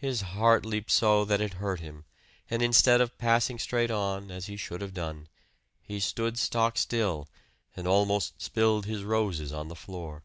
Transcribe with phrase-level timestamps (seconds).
[0.00, 2.04] His heart leaped so that it hurt him;
[2.50, 5.28] and instead of passing straight on, as he should have done,
[5.80, 7.28] he stood stock still,
[7.76, 10.24] and almost spilled his roses on the floor.